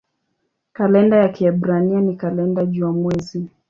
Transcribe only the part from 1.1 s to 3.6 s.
ya Kiebrania ni kalenda jua-mwezi.